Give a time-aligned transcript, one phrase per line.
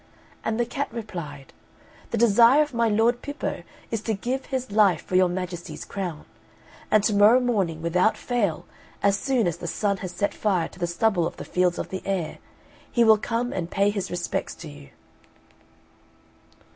[0.43, 1.53] And the cat replied,
[2.09, 3.61] "The desire of my Lord Pippo
[3.91, 6.25] is to give his life for your Majesty's crown;
[6.89, 8.65] and tomorrow morning, without fail,
[9.03, 11.93] as soon as the Sun has set fire to the stubble of the fields of
[12.03, 12.39] air,
[12.91, 14.89] he will come and pay his respects to you."